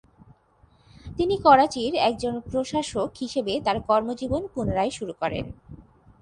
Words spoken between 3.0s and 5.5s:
হিসেবে তার কর্মজীবন পুনরায় শুরু করেন।